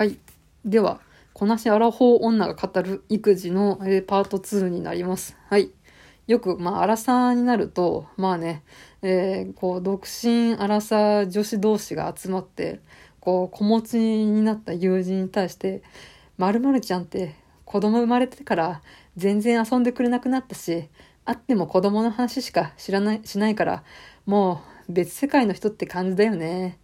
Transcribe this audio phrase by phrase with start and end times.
[0.00, 0.16] はい。
[0.64, 1.02] では、
[1.34, 5.36] こなしアラフォー女が語る育児の、えー、パート2になります。
[5.50, 5.72] はい。
[6.26, 8.62] よく、まあ、アラサーになると、まあね、
[9.02, 12.80] えー、こう、独身アラサー女子同士が集まって、
[13.20, 15.82] こう、子持ちになった友人に対して、
[16.38, 17.34] まるちゃんって
[17.66, 18.80] 子供生まれてから
[19.18, 20.88] 全然遊んでくれなくなったし、
[21.26, 23.84] 会っても子供の話しか知らない、しないから、
[24.24, 26.78] もう別世界の人って感じだよね。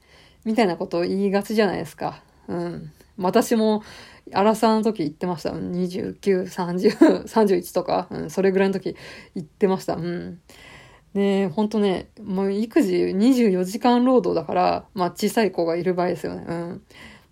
[0.44, 2.22] みたいなことを言いがちじゃないですか。
[2.48, 2.92] うん。
[3.18, 3.82] 私も、
[4.32, 5.50] アラサーの時言ってました。
[5.50, 8.96] 29、30、31 とか、うん、それぐらいの時
[9.34, 9.94] 言ってました。
[9.94, 10.40] うん。
[11.14, 16.44] ねほんとね、もう育児24時間労働だから、まあ小さい子がいる場合ですよね。
[16.46, 16.82] うん。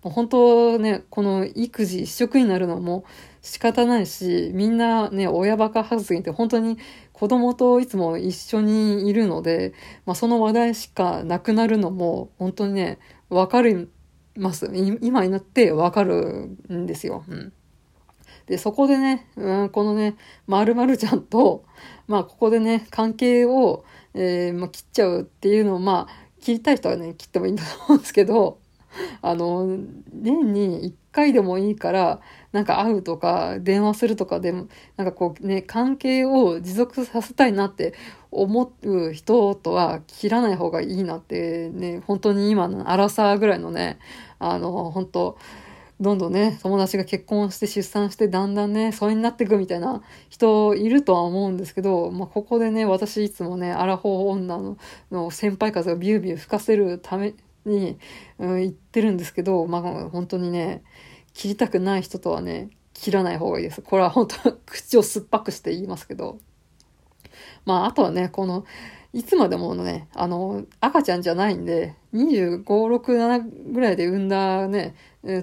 [0.03, 3.05] もう本当ね、この育児一色になるのも
[3.41, 6.77] 仕方ないし、みんなね、親バカ発言って本当に
[7.11, 9.73] 子供といつも一緒にいるので、
[10.05, 12.99] まあその話題しかなくなるのも本当にね、
[13.29, 13.91] わかる
[14.35, 14.69] ます。
[15.01, 17.23] 今になってわかるんですよ。
[17.27, 17.53] うん。
[18.47, 20.15] で、そこでね、うん、このね、
[20.47, 21.65] まるまるちゃんと、
[22.07, 23.83] まあ、ここでね、関係を、
[24.13, 28.59] えー、まあ、切っちゃうっていうのを、まあ、切りたい人はね、切ってもいいんだと思うんですけど、
[29.21, 29.77] あの、
[30.13, 37.93] 年に一回でもいいから、なんか会うとか、電話するとかでも、なんかこうね、関係を持続させたいなって
[38.31, 43.99] 思う人とは切らない方がいいなってね、本当に今のアラサーぐらいのね、
[44.39, 45.37] あの、本当
[46.01, 54.77] どんどんね、友達が結婚して出産してだんだんね、疎遠になっていくみたいな人いるとは思うんですけど、まあ、ここでね、私いつもね、アラフォー女の
[55.09, 57.33] の先輩風がビュービュー吹かせるため
[57.65, 57.97] に、
[58.39, 60.83] うん、言ってるんですけど、まあ、本当にね、
[61.33, 63.81] 切りたくない人とはね、切らない方がいいです。
[63.81, 66.39] これは本当口を酸っぱくして言いますけど。
[67.65, 68.65] まあ、あとはね、この、
[69.11, 74.95] いつまでもね、あの、赤ちゃんじゃないんで、25、6、7ぐらいで産んだね、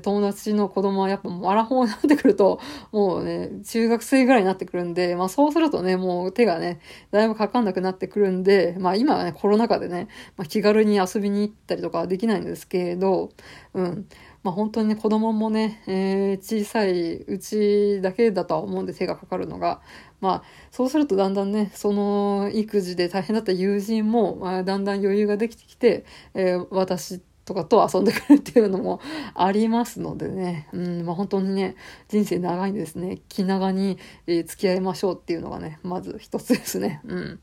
[0.03, 2.61] 友達の子供はやっぱもうアラフォーになってくると、
[2.92, 13.31] もうね、中学生ぐらいになってくるんで、まあそうするとね、もう手がね、だいぶかかんなくなってくるんで、まあ今はね、コロナ禍でね、まあ、気軽に遊びに行ったりとかはできないんですけれど、
[13.75, 14.06] うん。
[14.42, 19.80] まあ本当にね、子供もね、えー、小さいうちだけだとは思うんで手がかかるのが、
[20.20, 26.04] まあ、そうするとだんだんね、その育児で大変だった友人も、まあ、だんだん余裕ができてきて、
[26.34, 29.00] えー、私とかと遊んでくれるっていうのも
[29.34, 31.76] ありますのでね、うん、まあ本当にね、
[32.09, 37.00] 人生長いんですね、気長に、えー、付き合いましょうっていうのがね、まず一つですね。
[37.04, 37.41] うん。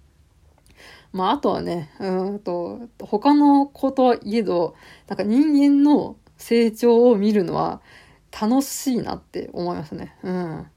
[1.12, 4.76] まああとはね、うんと、他のこといえど、
[5.08, 7.82] なんか人間の成長を見るのは
[8.32, 10.16] 楽しいなって思いますね。
[10.24, 10.68] うん。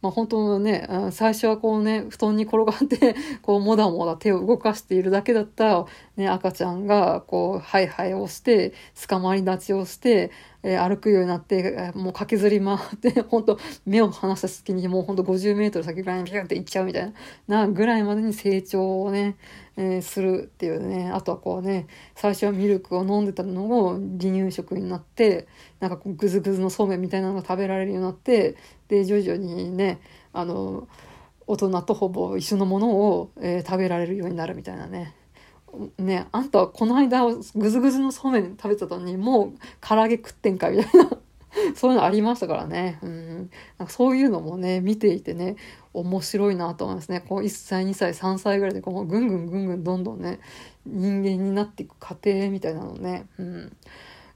[0.00, 5.86] まあ本当ね、最初はこうね、布団に転がってこう、もだもだ手を動かしているだけだった
[6.18, 8.74] ね、赤ちゃんが、こう、ハイハイをして、
[9.08, 10.32] 捕まり立ちをして、
[10.64, 13.56] えー、歩くようになって、もう駆けずり回って、 本当
[13.86, 17.14] 目を離した隙にもう本当50メートル先ぐらいにピュンって行っちゃうみたい
[17.46, 19.36] な、なぐらいまでに成長をね、
[19.76, 21.86] えー、するっていうね、あとはこうね、
[22.16, 25.46] 最初はミルクを飲んでたのを離乳食になって、
[25.78, 28.56] なんかこうグズグズのそうめんみたいなのが食べられるようになって、
[28.88, 30.00] で、徐々にね、
[30.32, 30.88] あの、
[31.46, 35.14] 大人とほぼ一緒のものを、えー、食べられるようになるみたいなね。
[35.98, 41.10] ねあんたはこの間ぐずぐずのそうめん食べてたのにもう唐揚げ食ってんかみたいな
[41.74, 42.98] そういうのありましたからね。
[43.02, 43.50] うん。
[43.78, 45.56] なんかそういうのもね、見ていてね、
[45.94, 47.20] 面白いなと思いますね。
[47.20, 50.40] こう1歳、2歳、3歳ぐらいでこうぐんぐんぐんぐんどんどんね、
[50.86, 53.26] 人間になっていく過程みたいなのね。
[53.38, 53.76] うん。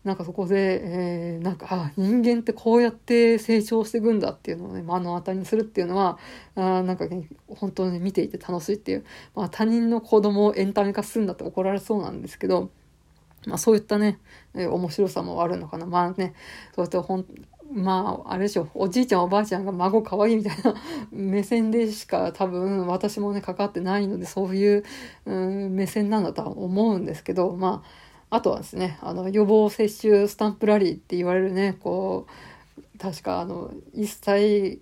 [0.05, 6.19] なんかそこで、えー、なんか、あ、人間ってこうやって成長していくんだっていうのをね、目の当たりにするっていうのは、
[6.57, 9.05] あなんかね、本当に見ていて楽しいっていう、
[9.37, 12.71] まあ他人の子供をエンタメ化するんだって怒られそうなんですけど、
[13.47, 14.19] まあそういったね、
[14.55, 15.87] えー、面白さもあるのかな。
[15.87, 16.35] まあね、
[16.75, 17.27] そうやってほん、
[17.75, 20.75] まあ、あれでしょ、おじいちゃんおばあちゃんが孫可愛いみたいな
[21.11, 24.85] 目線でしか多分私もね、かかってないので、そういう、
[25.27, 25.31] う、
[25.71, 32.26] 目線なんだとは思うんですけど、まあ、あとはですね、あの、予防接種スタンプラリーって言われるね、こ
[32.96, 34.81] う、確かあの、1歳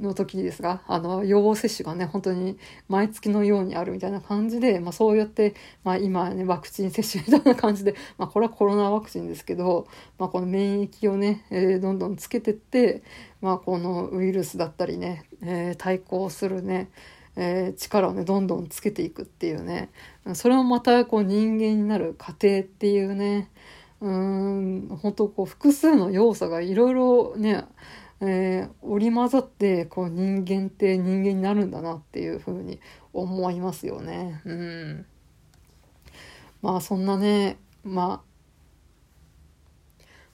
[0.00, 2.56] の時ですが、あの、予防接種がね、本当に
[2.88, 5.54] 毎月のようにあるみたいな感じで、まあそうやって、
[5.84, 9.86] まあ今ね、ワクチン接種みたいな感じで、まあこれはコロナワクチンですけど、
[10.18, 13.02] まあこの免疫をね、えー、どんどんつけてって、
[13.42, 16.88] まあこのウイルスだったりね、えー、対抗するね、
[17.40, 19.90] えー、力をね、どんどんつけていくっていうね、
[20.34, 23.48] それもまたこう人間になる過程っていうね、
[24.00, 27.64] うん、本当こう複数の要素がいろいろね、
[28.20, 32.80] えー、織り交ざってこう人間って人間になるんだなっていうふうに
[33.12, 34.42] 思いますよね。
[34.44, 35.06] うん。
[36.60, 38.28] まあそんなね、まあ、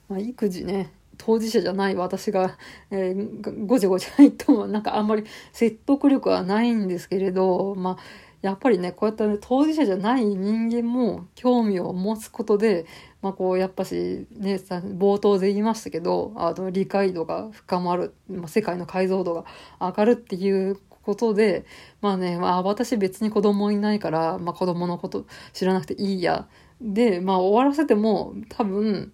[0.07, 2.57] まあ、育児ね、当事者じゃない私が、
[2.91, 7.97] えー、ごちゃごちゃ言ってもなんかあんまり説得力はないんですけれど、まあ、
[8.45, 12.85] やっぱりね、こうやって、ね、当事者じゃない人間も興味を持つことで、
[13.23, 19.45] まあこう、やっぱし、ね、冒頭で言いましたけど、あの、理解度が深まる、まあ、世界の解像度が
[19.79, 21.65] 上がるっていうことで、
[22.01, 26.47] まあね、まあ私別に子供いないから、まあ子供のこと知らなくていいや。
[26.81, 29.11] で、まあ終わらせても多分、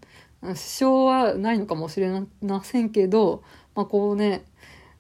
[0.56, 2.10] 支障はないのかもしれ
[2.42, 3.44] ませんけど、
[3.76, 4.46] まあこうね、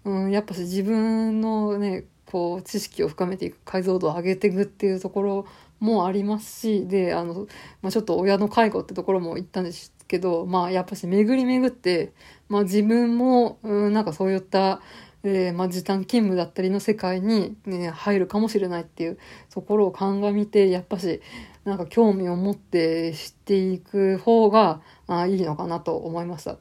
[0.06, 5.46] うん、やっぱし自分のね、こう知識を深めていく解像度を上げていくっていうところ
[5.82, 7.48] もありますしであの、
[7.82, 12.14] まあ、ちょっと親の介護ってところも言ったんですけどまあやっぱし巡り巡って、
[12.48, 14.82] まあ、自分も、うん、なんかそういった、
[15.24, 19.20] え、まあ、時短勤務だったりの世界に、ね、入るかもしれないっていう
[19.54, 21.22] ところを鑑みてやっぱし
[21.64, 26.54] なんか興味を持って知っていく方があいいのかなと思いました。
[26.54, 26.60] っ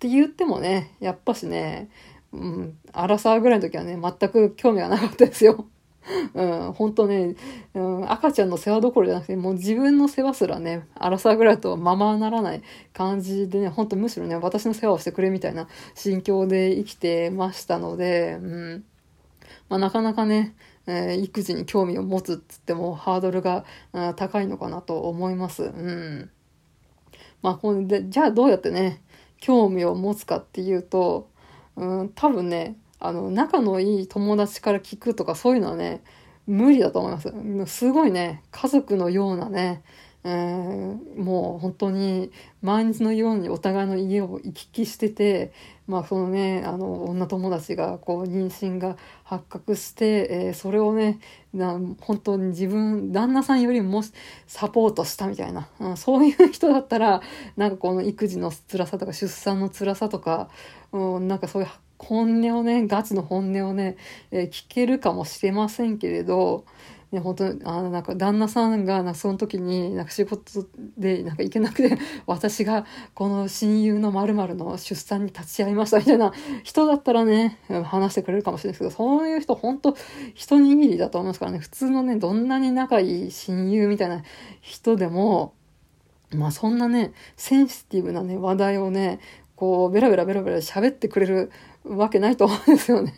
[0.00, 1.88] て言ってもねやっぱしね
[2.32, 5.66] うん、アラサーぐらいの時はね、全く興味がなかったですよ。
[6.34, 7.36] うん、本当ね、
[7.74, 12.62] うん、赤ちゃんの世話どころじゃなくて、もう自分の世話すらね、アラサーぐらいとままならない
[12.92, 18.84] 感じでね、本当むしろね、私の世話をしてくれみたいな心境で生きてましたので、うん、
[19.68, 20.54] まあ、なかなかね、
[20.86, 25.64] えー、育児に興味を持つっつってもハードルが、うん高いのかなと思います。
[25.64, 26.30] うん。
[27.42, 29.02] まあ、これで、じゃあどうやってね、
[29.38, 31.28] 興味を持つかっていうと、
[31.76, 36.02] うん、多分ね、あの、仲のいい友達から聞くとかそういうのはね、
[36.46, 37.74] 無理だと思います。
[37.74, 39.82] すごいね、家族のようなね、
[40.22, 42.30] えー、もう本当に
[42.60, 45.52] 毎日のようにお互いの家を行き来してて、
[45.86, 51.20] まあそのね、あの女友達がこう妊娠が発覚して、えー、それをね、
[51.54, 54.02] な本当に自分、旦那さんよりも
[54.46, 57.22] サポートしたみたいな、うん、そういう人だったら、
[57.56, 60.50] なんかこの育児の辛さとか出産の辛さとか、
[60.92, 61.68] うん、なんかそういう
[62.04, 63.96] 本音をね、ガチの本音をね、
[64.30, 66.64] えー、聞けるかもしれませんけれど、
[67.12, 70.66] ね、本当あの、なんか旦那さんが、なその時に、なんか仕事
[70.96, 76.32] で、なんか行けなくて、 私がこの親友の〇〇の出産に立ち会いましたみたいな
[76.62, 79.96] 人だったらね、話してくれるかもしれないですけど、そういう人本当
[80.34, 84.22] 一握りだと思いますからね、普通のね、どんなに仲いい親友みたいな
[84.60, 85.54] 人でも、
[86.32, 89.18] まあそんなね、センシティブなね、話題をね、
[89.56, 91.50] こう、ベラベラベラベラ喋ってくれる
[91.84, 93.14] わけないと思うんですよね。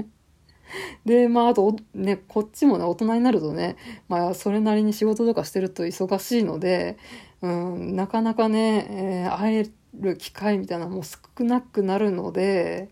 [1.05, 3.76] で、まあ、あと、ね、こっちもね、大人になるとね、
[4.09, 6.97] まあ、それなりに仕事とかしてると忙しいので、
[7.43, 12.91] うん、なかなかね、えー、会える機会みたいなのも少なくなるので、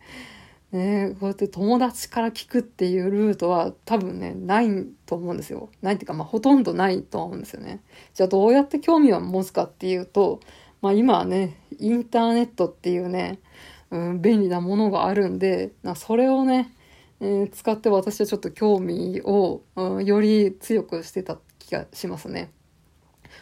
[0.73, 5.69] ね、こうやって友達から聞くっていうルートは多分ね、ないと思うんですよ。
[5.83, 7.81] ないっていうか、まあ、ほとんどないと思うんですよね。
[8.15, 10.41] じゃあ、どうやって興味を持つかっていうと、
[10.81, 13.41] まあ今はね、インターネットっていうね、
[13.91, 16.73] うん、便利なものがあるんで、なそれをね、
[17.21, 22.53] えー、使って私はちょっと興味を、うん、より強くしてた気がしますね。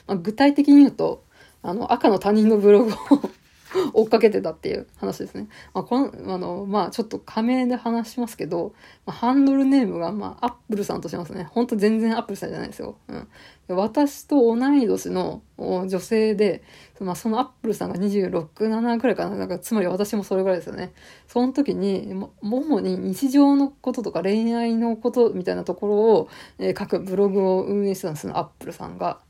[0.07, 1.25] まあ、具体的に言うと、
[1.63, 2.95] あの、赤の他人のブログを
[3.93, 5.49] 追っかけてたっていう話ですね。
[5.75, 8.73] まあ、この、あの、まあ、ちょっと仮名で話しますけど、
[9.05, 11.49] まあ、ハンドルネームが、まあ、アップルさんとしますね。
[11.51, 12.97] ほんと全然アップルさんじゃないですよ。
[13.09, 13.29] うん。
[13.69, 16.63] 私と同い年の女性で、
[17.01, 19.37] まあ、そのアップルさんが26、7くらいかな。
[19.37, 20.95] なんか、つまり私もそれぐらいですよね。
[21.27, 29.21] その時に、も、主に日常のこととか恋愛のことみたいなところを、えー、書くブログを運営してたんですよ、アップルさんが。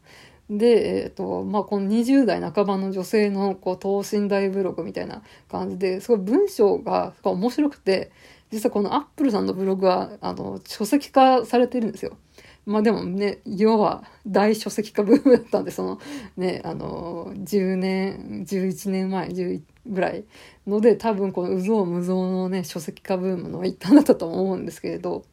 [0.51, 8.11] で、えっ、ー、と、まあ、この20代半ばの女性の、こう、等身大ブログみたいな感じで、すごい文章が面白くて、
[8.51, 12.17] 実はこのアップルさんのブログは、あの、書籍化されてるんですよ。
[12.69, 16.01] まあでもね、要は大書籍化ブームだったんで、その
[16.37, 20.25] ね、あの、10年、11年前、11ぐらい
[20.67, 25.25] ので、多分この有象無象のね、書籍化ブームの一端だったと思うんですけれど、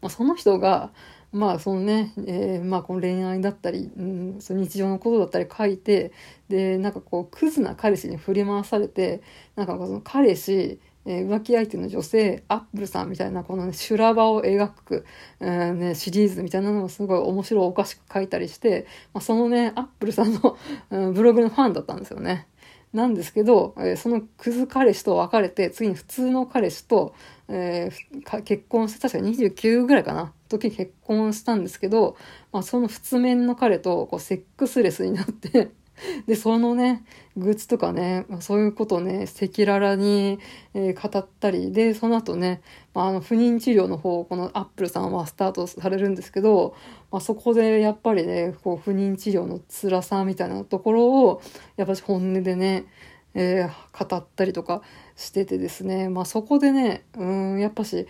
[0.00, 0.92] まあその人が、
[1.32, 6.12] まあそのね、えー、まあこの恋愛だったり、うん、その日常のことだったり書いて、
[6.48, 9.22] で、なんかこう、クズな彼氏に振り回されて、
[9.54, 15.06] なんかその彼氏、えー、浮気相手の女性、アップルさんみたいなこのね、修羅場を描く、
[15.40, 20.58] えー、ね、シリーズみたいなのもすごい面白おかしく書いたりして、まあ、そのね、アップルさんの、
[20.90, 22.46] うん、ブログのファンだったんですよね。
[22.92, 27.14] なんですけど、えー、そのクズ彼氏と別れて、次に普通の彼氏と、
[27.48, 32.16] えー、結婚して、確か29ぐらいかな、時結婚したんですけど、
[32.52, 35.70] まあ、その普通面の彼とこうセックスレスになって
[36.26, 37.04] で、そのね、
[37.36, 40.38] 愚痴とかね、まあ、そういうことをね、赤裸々に、
[40.74, 42.60] えー、語ったり、で、その後ね、
[42.94, 46.74] まあ、あの、不妊治療の方、このアップルさんはスタートされるんですけど、
[47.10, 51.42] まあ、そこでやっぱりね、こう、不妊治療の辛さみたいなところを、
[51.76, 52.86] やっぱり本音でね、
[53.34, 54.82] えー、語ったりとか
[55.16, 58.06] しててですね、まあそこでね、うん、やっぱし、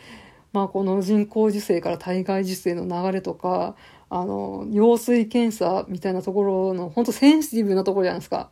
[0.53, 3.77] まあこの人工授精から体外受精の流れとか、
[4.11, 8.51] あの、羊水検査みたいなところの、本当センシティブなところじゃないですか。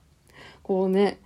[0.63, 1.21] こうね、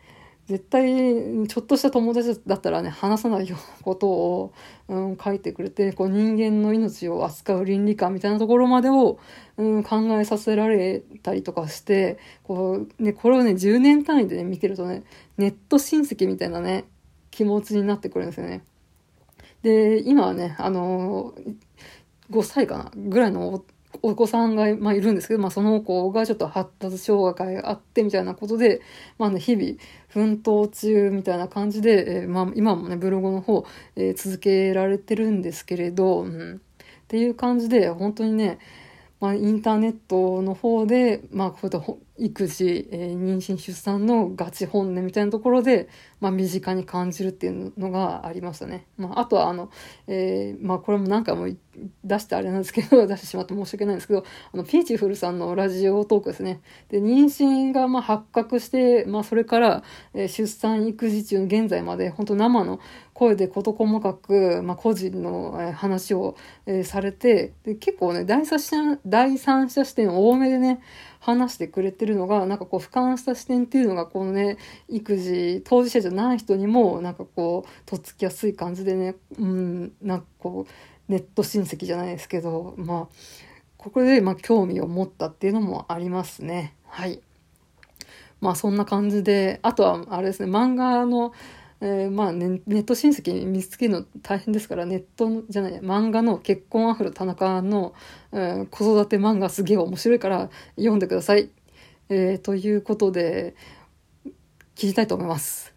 [0.50, 4.52] 絶対ちょっとした友達だったらね話さないようなことを、
[4.88, 9.20] うん、書いてくれてこう人間の命を扱う倫理観みたいなところまでを、
[9.58, 15.04] うん、考えさせられたりとかしてこう、ね、これをね10年単位で、ね、見てるとね
[15.38, 16.84] ネット親戚みたいなね
[17.30, 18.64] 気持ちになってくるんですよね。
[19.62, 21.34] で今はねあの
[22.30, 23.64] 5歳かなぐらいの
[24.02, 28.80] お子さんが、まあ、いるんですけど、まあ、その子がちょっと発達障害があってみたいなことで、
[29.18, 29.74] まあね、日々
[30.08, 36.58] 奮闘中みたいな感じで、えー、まあ、今もね、ブログの方、えー、続けられてるんですけれど、うん、っ
[37.08, 38.58] ていう感じで、本当にね、
[39.20, 41.80] まあ、インターネットの方で、まあ、こういった
[42.20, 45.88] 育児、えー、妊娠出産のガチ本音みたいなところで、
[46.20, 48.86] まあ、身近に感じるっていうのがありましたね。
[48.98, 49.70] まあ、あとは、あの、
[50.06, 51.48] えー、まあ、これも何回も
[52.04, 56.60] 出してあれなんですけど、 出してしまって申し訳ないんですけど、あの、ピーチフルさんのラジオトークですね。
[56.90, 62.80] で、妊娠が、まあ、発覚して、まあ、それから、え、出産育児中の現在まで、本当生の
[63.14, 66.36] 声で事細かく、まあ、個人の、話を、
[66.66, 70.80] えー、されて、で、結構ね、第三者視点多めでね、
[71.20, 74.56] 話してくれてるのが、なんかこう、俯瞰した視点っていうのが、このね、
[74.88, 83.14] 育児、当事者じゃない人にも、なんかこう、とっつきやすい感じでね、うん、なんかこう、ネット親戚じゃないですけど、まあ、
[83.76, 86.74] ここで、まあ、興味を持ったっていうのもありますね。
[86.86, 87.20] はい。
[88.40, 91.32] まあ、そんな感じで、あとは、あれですね、漫画の、
[91.82, 97.94] えー、まあネ、ネット親戚見つけるの大変ですから、ネットじゃない、漫画の結婚アフロ田中の、
[98.32, 101.50] えー、子育て漫画すげえ面白いから読んでください。
[102.10, 103.54] えー、ということで、
[104.74, 105.69] 聞きたいと思います。